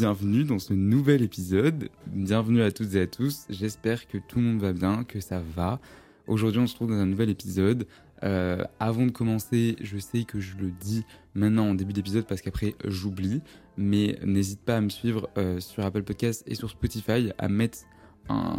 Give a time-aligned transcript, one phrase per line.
[0.00, 1.90] bienvenue dans ce nouvel épisode.
[2.06, 3.44] Bienvenue à toutes et à tous.
[3.50, 5.78] J'espère que tout le monde va bien, que ça va.
[6.26, 7.86] Aujourd'hui, on se trouve dans un nouvel épisode.
[8.24, 12.40] Euh, avant de commencer, je sais que je le dis maintenant en début d'épisode parce
[12.40, 13.42] qu'après j'oublie,
[13.76, 17.80] mais n'hésite pas à me suivre euh, sur Apple Podcasts et sur Spotify, à mettre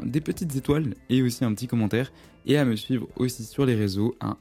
[0.04, 2.14] des petites étoiles et aussi un petit commentaire,
[2.46, 4.38] et à me suivre aussi sur les réseaux, un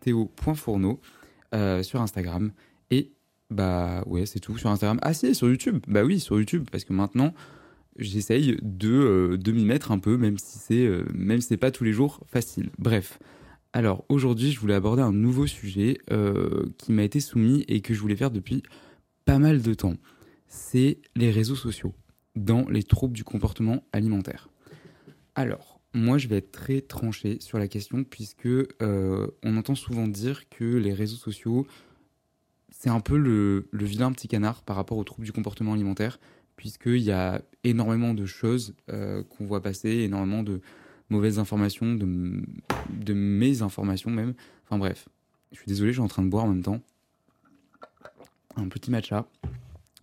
[0.00, 1.00] théo.fourneau
[1.54, 2.52] euh, sur Instagram
[3.52, 4.98] bah ouais, c'est tout sur Instagram.
[5.02, 5.78] Ah si, sur YouTube.
[5.86, 7.32] Bah oui, sur YouTube parce que maintenant
[7.98, 11.70] j'essaye de, euh, m'y mettre un peu même si c'est euh, même si c'est pas
[11.70, 12.70] tous les jours facile.
[12.78, 13.18] Bref.
[13.74, 17.94] Alors aujourd'hui, je voulais aborder un nouveau sujet euh, qui m'a été soumis et que
[17.94, 18.62] je voulais faire depuis
[19.24, 19.94] pas mal de temps.
[20.46, 21.94] C'est les réseaux sociaux
[22.36, 24.50] dans les troubles du comportement alimentaire.
[25.34, 28.48] Alors, moi, je vais être très tranché sur la question puisque
[28.80, 31.66] on entend souvent dire que les réseaux sociaux
[32.82, 36.18] c'est un peu le, vilain petit canard par rapport aux troubles du comportement alimentaire,
[36.56, 40.60] puisqu'il y a énormément de choses euh, qu'on voit passer, énormément de
[41.08, 42.42] mauvaises informations, de,
[42.90, 44.34] de mésinformations même.
[44.64, 45.08] Enfin bref,
[45.52, 46.80] je suis désolé, je suis en train de boire en même temps.
[48.56, 49.28] Un petit matcha.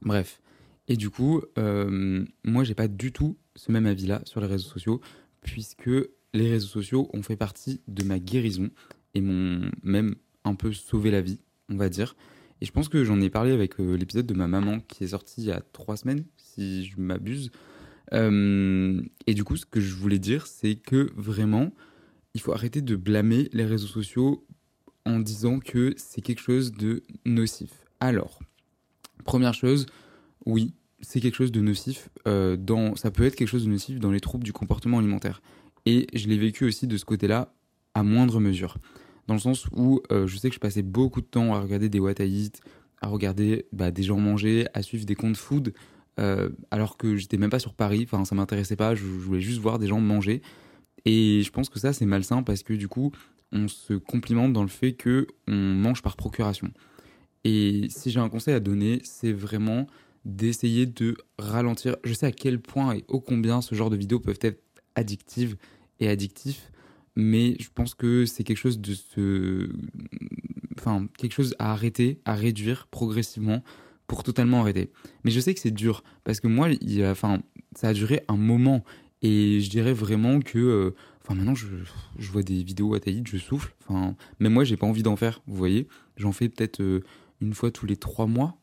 [0.01, 0.39] Bref.
[0.87, 4.69] Et du coup, euh, moi, j'ai pas du tout ce même avis-là sur les réseaux
[4.69, 5.01] sociaux,
[5.41, 5.89] puisque
[6.33, 8.69] les réseaux sociaux ont fait partie de ma guérison
[9.15, 10.15] et m'ont même
[10.45, 12.15] un peu sauvé la vie, on va dire.
[12.61, 15.09] Et je pense que j'en ai parlé avec euh, l'épisode de ma maman qui est
[15.09, 17.51] sorti il y a trois semaines, si je m'abuse.
[18.13, 21.71] Euh, et du coup, ce que je voulais dire, c'est que vraiment,
[22.33, 24.45] il faut arrêter de blâmer les réseaux sociaux
[25.05, 27.71] en disant que c'est quelque chose de nocif.
[27.99, 28.39] Alors,
[29.23, 29.85] première chose,
[30.45, 32.09] oui, c'est quelque chose de nocif.
[32.27, 35.41] Euh, dans, ça peut être quelque chose de nocif dans les troubles du comportement alimentaire.
[35.85, 37.53] Et je l'ai vécu aussi de ce côté-là
[37.93, 38.77] à moindre mesure
[39.29, 41.87] dans le sens où euh, je sais que je passais beaucoup de temps à regarder
[41.87, 42.15] des what
[43.01, 45.71] à regarder bah, des gens manger, à suivre des comptes food,
[46.19, 49.59] euh, alors que j'étais même pas sur Paris, enfin ça m'intéressait pas, je, voulais juste
[49.59, 50.41] voir des gens manger.
[51.05, 53.11] Et je pense que ça c'est malsain parce que du coup
[53.51, 56.71] on se complimente dans le fait que on mange par procuration.
[57.43, 59.85] Et si j'ai un conseil à donner, c'est vraiment
[60.25, 61.97] d'essayer de ralentir.
[62.03, 64.59] Je sais à quel point et ô combien ce genre de vidéos peuvent être
[64.95, 65.55] addictives
[65.99, 66.71] et addictifs
[67.15, 69.69] mais je pense que c'est quelque chose de ce
[70.77, 73.63] enfin quelque chose à arrêter à réduire progressivement
[74.07, 74.91] pour totalement arrêter.
[75.23, 77.41] Mais je sais que c'est dur parce que moi il enfin
[77.75, 78.83] ça a duré un moment
[79.21, 81.67] et je dirais vraiment que euh, enfin maintenant je,
[82.17, 85.15] je, vois des vidéos à taillis je souffle enfin mais moi j'ai pas envie d'en
[85.15, 85.87] faire vous voyez.
[86.17, 87.03] J'en fais peut-être euh,
[87.39, 88.57] une fois tous les trois mois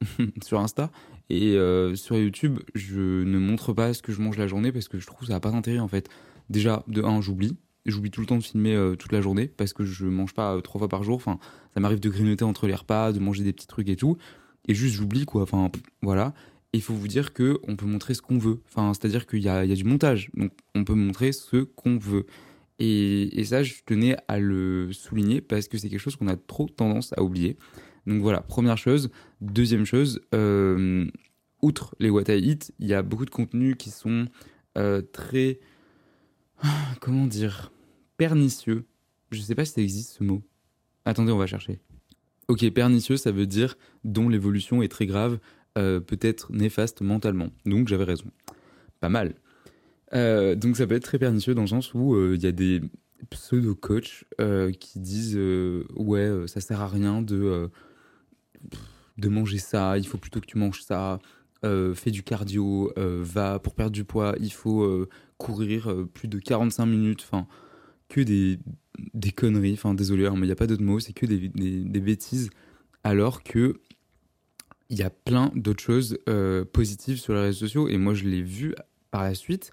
[0.42, 0.90] sur Insta
[1.30, 4.88] et euh, sur YouTube je ne montre pas ce que je mange la journée parce
[4.88, 6.08] que je trouve que ça n'a pas d'intérêt en fait.
[6.50, 7.56] Déjà de un j'oublie
[7.86, 10.54] j'oublie tout le temps de filmer euh, toute la journée parce que je mange pas
[10.54, 11.16] euh, trois fois par jour.
[11.16, 11.38] Enfin,
[11.74, 14.16] ça m'arrive de grignoter entre les repas, de manger des petits trucs et tout.
[14.68, 15.42] Et juste, j'oublie quoi.
[15.42, 15.70] Enfin,
[16.02, 16.34] voilà.
[16.72, 18.60] Il faut vous dire que on peut montrer ce qu'on veut.
[18.68, 20.30] Enfin, c'est-à-dire qu'il y y a du montage.
[20.34, 22.26] Donc, on peut montrer ce qu'on veut.
[22.78, 26.68] Et, ça, je tenais à le souligner parce que c'est quelque chose qu'on a trop
[26.68, 27.56] tendance à oublier.
[28.06, 29.10] Donc voilà, première chose.
[29.40, 31.06] Deuxième chose, euh,
[31.60, 34.26] outre les What I il y a beaucoup de contenus qui sont
[35.12, 35.60] très.
[37.00, 37.72] Comment dire?
[38.16, 38.84] Pernicieux.
[39.30, 40.42] Je sais pas si ça existe ce mot.
[41.04, 41.80] Attendez, on va chercher.
[42.48, 45.38] Ok, pernicieux, ça veut dire dont l'évolution est très grave,
[45.78, 47.50] euh, peut-être néfaste mentalement.
[47.64, 48.26] Donc j'avais raison.
[49.00, 49.34] Pas mal.
[50.12, 52.52] Euh, donc ça peut être très pernicieux dans le sens où euh, il y a
[52.52, 52.82] des
[53.30, 54.24] pseudo-coachs
[54.78, 55.38] qui disent
[55.94, 57.70] ouais, ça sert à rien de,
[59.16, 61.20] de manger ça, il faut plutôt que tu manges ça.
[61.62, 65.06] fais du cardio, va pour perdre du poids, il faut
[65.42, 67.26] courir plus de 45 minutes.
[67.28, 67.46] Enfin,
[68.12, 68.58] que des,
[69.14, 69.72] des conneries.
[69.72, 72.50] Enfin, désolé, hein, mais il n'y a pas d'autre mot, c'est que des, des, bêtises.
[73.04, 73.80] Alors que
[74.90, 77.88] il y a plein d'autres choses euh, positives sur les réseaux sociaux.
[77.88, 78.74] Et moi, je l'ai vu
[79.10, 79.72] par la suite.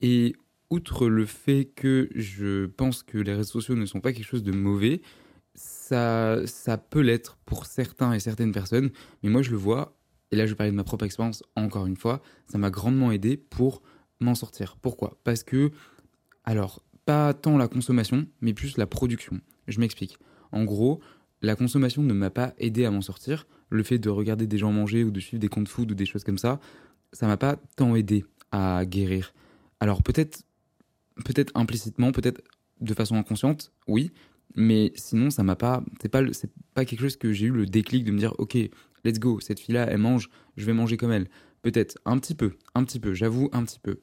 [0.00, 0.34] Et
[0.70, 4.42] outre le fait que je pense que les réseaux sociaux ne sont pas quelque chose
[4.42, 5.02] de mauvais,
[5.54, 8.90] ça, ça peut l'être pour certains et certaines personnes.
[9.22, 9.94] Mais moi, je le vois.
[10.30, 12.22] Et là, je vais parler de ma propre expérience encore une fois.
[12.50, 13.82] Ça m'a grandement aidé pour
[14.20, 14.76] m'en sortir.
[14.80, 15.18] Pourquoi?
[15.24, 15.70] Parce que,
[16.44, 19.40] alors, pas tant la consommation, mais plus la production.
[19.68, 20.18] Je m'explique.
[20.52, 21.00] En gros,
[21.42, 23.46] la consommation ne m'a pas aidé à m'en sortir.
[23.68, 26.06] Le fait de regarder des gens manger ou de suivre des comptes food ou des
[26.06, 26.60] choses comme ça,
[27.12, 29.34] ça m'a pas tant aidé à guérir.
[29.80, 30.42] Alors peut-être,
[31.24, 32.42] peut-être implicitement, peut-être
[32.80, 34.10] de façon inconsciente, oui,
[34.54, 37.66] mais sinon ça m'a pas, c'est pas, c'est pas quelque chose que j'ai eu le
[37.66, 38.56] déclic de me dire, ok,
[39.04, 41.28] let's go, cette fille-là, elle mange, je vais manger comme elle.
[41.64, 43.98] Peut-être un petit peu, un petit peu, j'avoue un petit peu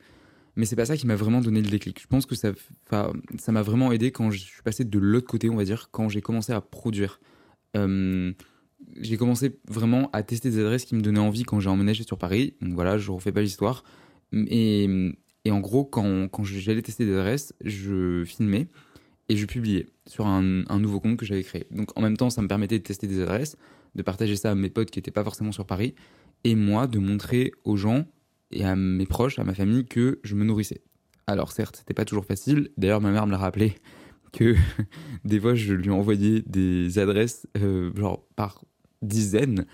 [0.55, 2.01] mais c'est pas ça qui m'a vraiment donné le déclic.
[2.01, 2.51] Je pense que ça,
[2.89, 6.09] ça m'a vraiment aidé quand je suis passé de l'autre côté, on va dire, quand
[6.09, 7.19] j'ai commencé à produire.
[7.73, 12.17] J'ai commencé vraiment à tester des adresses qui me donnaient envie quand j'ai emménagé sur
[12.17, 12.55] Paris.
[12.61, 13.83] Donc voilà, je refais pas l'histoire.
[14.33, 15.13] Et,
[15.45, 18.67] et, en gros, quand, quand j'allais tester des adresses, je filmais
[19.29, 21.67] et je publiais sur un, un nouveau compte que j'avais créé.
[21.71, 23.55] Donc en même temps, ça me permettait de tester des adresses,
[23.95, 25.95] de partager ça à mes potes qui n'étaient pas forcément sur Paris,
[26.43, 28.05] et moi de montrer aux gens
[28.51, 30.81] et à mes proches, à ma famille, que je me nourrissais.
[31.27, 32.69] Alors certes, c'était pas toujours facile.
[32.77, 33.75] D'ailleurs, ma mère me l'a rappelé
[34.33, 34.55] que
[35.25, 38.63] des fois, je lui envoyais des adresses, euh, genre par
[39.01, 39.65] dizaines,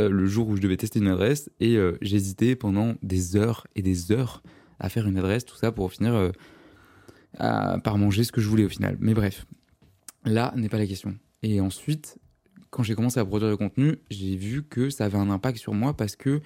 [0.00, 3.66] euh, le jour où je devais tester une adresse, et euh, j'hésitais pendant des heures
[3.74, 4.42] et des heures
[4.78, 6.32] à faire une adresse, tout ça pour finir
[7.38, 8.98] à, par manger ce que je voulais au final.
[9.00, 9.46] Mais bref,
[10.24, 11.16] là n'est pas la question.
[11.42, 12.18] Et ensuite,
[12.76, 15.72] quand j'ai commencé à produire le contenu, j'ai vu que ça avait un impact sur
[15.72, 16.42] moi parce que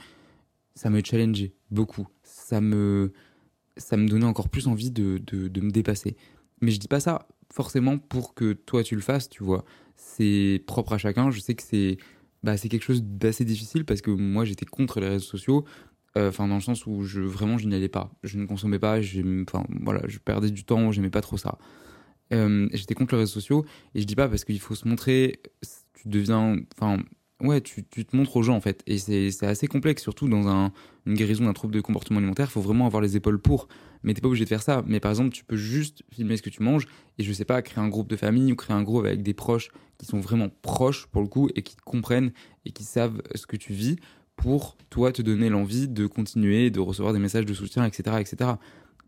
[0.77, 2.07] ça me challengeait beaucoup.
[2.23, 3.13] Ça me,
[3.77, 6.17] ça me donnait encore plus envie de, de, me dépasser.
[6.61, 9.65] Mais je dis pas ça forcément pour que toi tu le fasses, tu vois.
[9.97, 11.33] C'est propre à chacun.
[11.33, 11.99] Je sais que c'est
[12.45, 15.65] bah, c'est quelque chose d'assez difficile parce que moi j'étais contre les réseaux sociaux.
[16.17, 18.13] Euh, enfin, dans le sens où je vraiment je n'y allais pas.
[18.23, 19.01] Je ne consommais pas.
[19.81, 20.93] Voilà, je perdais du temps.
[20.93, 21.59] J'aimais pas trop ça.
[22.33, 25.41] Euh, j'étais contre les réseaux sociaux et je dis pas parce qu'il faut se montrer.
[25.95, 26.57] Tu deviens.
[26.77, 26.99] Enfin,
[27.41, 28.83] ouais, tu, tu, te montres aux gens en fait.
[28.87, 30.73] Et c'est assez complexe, surtout dans un,
[31.07, 32.47] une guérison d'un trouble de comportement alimentaire.
[32.49, 33.69] Il faut vraiment avoir les épaules pour.
[34.03, 34.83] Mais t'es pas obligé de faire ça.
[34.87, 36.87] Mais par exemple, tu peux juste filmer ce que tu manges
[37.19, 39.35] et je sais pas, créer un groupe de famille ou créer un groupe avec des
[39.35, 42.33] proches qui sont vraiment proches pour le coup et qui te comprennent
[42.65, 43.97] et qui savent ce que tu vis
[44.37, 48.53] pour toi te donner l'envie de continuer, de recevoir des messages de soutien, etc., etc.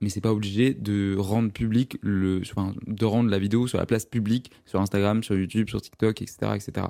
[0.02, 2.42] Mais c'est pas obligé de rendre public le,
[2.86, 6.52] de rendre la vidéo sur la place publique, sur Instagram, sur YouTube, sur TikTok, etc.,
[6.54, 6.88] etc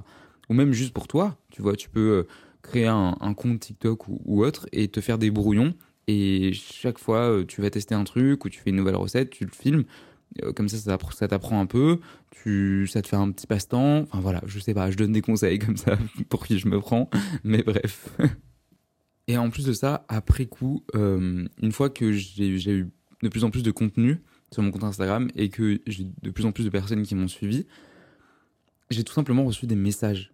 [0.49, 2.23] ou même juste pour toi, tu vois, tu peux euh,
[2.62, 5.75] créer un, compte TikTok ou, autre et te faire des brouillons.
[6.09, 9.31] Et chaque fois, euh, tu vas tester un truc ou tu fais une nouvelle recette,
[9.31, 9.85] tu le filmes.
[10.42, 12.00] Euh, comme ça, ça t'apprend un peu,
[12.31, 14.02] tu, ça te fait un petit passe-temps.
[14.02, 15.97] Enfin voilà, je sais pas, je donne des conseils comme ça
[16.28, 17.09] pour qui je me prends.
[17.45, 18.09] Mais bref.
[19.28, 22.90] Et en plus de ça, après coup, une fois que j'ai eu
[23.23, 24.21] de plus en plus de contenu
[24.52, 27.29] sur mon compte Instagram et que j'ai de plus en plus de personnes qui m'ont
[27.29, 27.67] suivi,
[28.91, 30.33] j'ai tout simplement reçu des messages.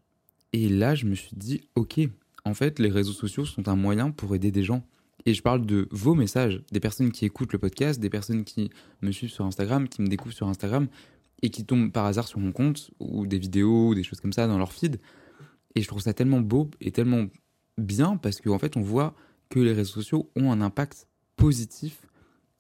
[0.53, 2.01] Et là, je me suis dit, ok,
[2.45, 4.85] en fait, les réseaux sociaux sont un moyen pour aider des gens.
[5.27, 8.71] Et je parle de vos messages, des personnes qui écoutent le podcast, des personnes qui
[9.03, 10.89] me suivent sur Instagram, qui me découvrent sur Instagram
[11.43, 14.33] et qui tombent par hasard sur mon compte ou des vidéos ou des choses comme
[14.33, 15.01] ça dans leur feed.
[15.75, 17.27] Et je trouve ça tellement beau et tellement
[17.77, 19.15] bien parce qu'en en fait, on voit
[19.49, 22.03] que les réseaux sociaux ont un impact positif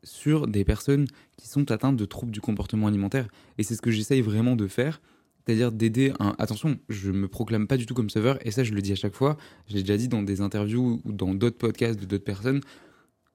[0.02, 3.28] sur des personnes qui sont atteintes de troubles du comportement alimentaire.
[3.58, 5.00] Et c'est ce que j'essaye vraiment de faire
[5.48, 6.34] c'est-à-dire d'aider un...
[6.38, 8.96] Attention, je me proclame pas du tout comme sauveur, et ça je le dis à
[8.96, 12.24] chaque fois, je l'ai déjà dit dans des interviews ou dans d'autres podcasts de d'autres
[12.24, 12.60] personnes,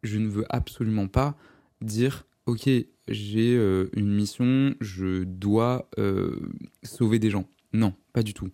[0.04, 1.36] je ne veux absolument pas
[1.82, 2.70] dire, ok,
[3.08, 6.40] j'ai euh, une mission, je dois euh,
[6.84, 7.48] sauver des gens.
[7.74, 8.50] Non, pas du tout.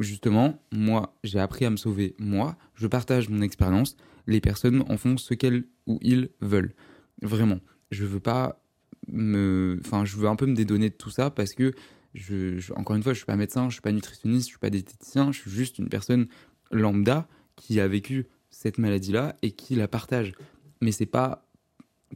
[0.00, 4.96] Justement, moi, j'ai appris à me sauver moi, je partage mon expérience, les personnes en
[4.96, 6.74] font ce qu'elles ou ils veulent.
[7.22, 7.60] Vraiment.
[7.90, 8.60] Je veux pas
[9.08, 11.72] me, enfin, je veux un peu me dédonner de tout ça parce que
[12.14, 14.70] je, encore une fois, je suis pas médecin, je suis pas nutritionniste, je suis pas
[14.70, 16.26] diététicien, je suis juste une personne
[16.70, 20.32] lambda qui a vécu cette maladie-là et qui la partage.
[20.80, 21.46] Mais c'est pas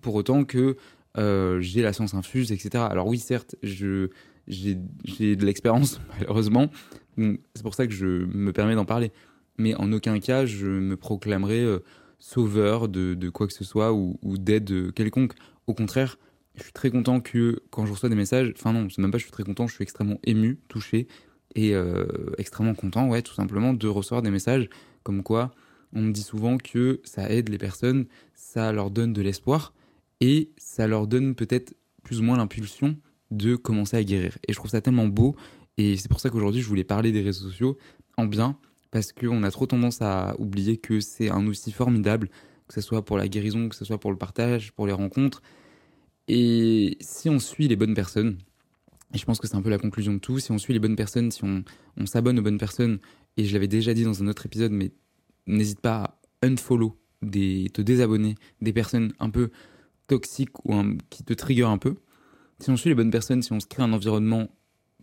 [0.01, 0.77] pour autant que
[1.19, 2.85] euh, j'ai la science infuse, etc.
[2.91, 4.09] Alors oui, certes, je
[4.49, 6.71] j'ai de l'expérience malheureusement,
[7.17, 9.13] c'est pour ça que je me permets d'en parler.
[9.59, 11.81] Mais en aucun cas, je me proclamerai euh,
[12.23, 15.33] sauveur de, quoi que ce soit ou, ou d'aide quelconque.
[15.67, 16.19] Au contraire,
[16.55, 19.19] je suis très content que quand je reçois des messages, enfin non, c'est même pas
[19.19, 21.09] je suis très content, je suis extrêmement ému, touché
[21.57, 22.07] et euh,
[22.39, 24.69] extrêmement content, ouais, tout simplement de recevoir des messages
[25.03, 25.53] comme quoi
[25.93, 29.75] on me dit souvent que ça aide les personnes, ça leur donne de l'espoir
[30.21, 31.75] et ça leur donne peut-être
[32.05, 32.97] plus ou moins l'impulsion
[33.33, 34.39] de commencer à guérir.
[34.47, 35.35] Et je trouve ça tellement beau
[35.77, 37.77] et c'est pour ça qu'aujourd'hui je voulais parler des réseaux sociaux
[38.17, 38.57] en bien
[38.93, 42.29] parce qu'on a trop tendance à oublier que c'est un outil formidable,
[42.69, 45.43] que ce soit pour la guérison, que ce soit pour le partage, pour les rencontres
[46.29, 48.39] et si on suit les bonnes personnes,
[49.15, 50.79] et je pense que c'est un peu la conclusion de tout, si on suit les
[50.79, 51.65] bonnes personnes, si on,
[52.07, 53.01] s'abonne aux bonnes personnes,
[53.37, 54.93] et je l'avais déjà dit dans un autre épisode, mais
[55.47, 59.51] n'hésite pas à unfollow, des, te désabonner des personnes un peu
[60.07, 60.75] toxiques ou
[61.11, 61.97] qui te trigger un peu.
[62.61, 64.49] Si on suit les bonnes personnes, si on se crée un environnement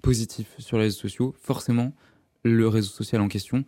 [0.02, 1.94] positif sur les réseaux sociaux, forcément,
[2.44, 3.66] le réseau social en question,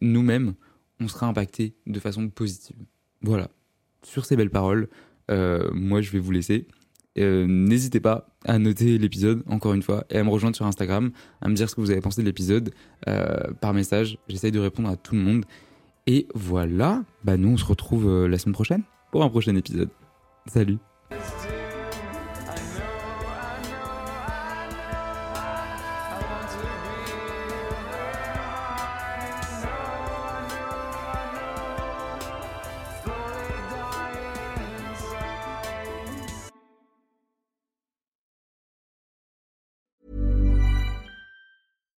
[0.00, 0.54] nous-mêmes,
[1.00, 2.76] on sera impacté de façon positive.
[3.22, 3.48] Voilà.
[4.02, 4.88] Sur ces belles paroles,
[5.30, 6.66] euh, moi je vais vous laisser.
[7.18, 11.10] Euh, n'hésitez pas à noter l'épisode, encore une fois, et à me rejoindre sur Instagram,
[11.40, 12.72] à me dire ce que vous avez pensé de l'épisode
[13.08, 14.18] euh, par message.
[14.28, 15.44] J'essaye de répondre à tout le monde.
[16.06, 18.82] Et voilà, bah nous on se retrouve la semaine prochaine
[19.12, 19.90] pour un prochain épisode.
[20.46, 20.78] Salut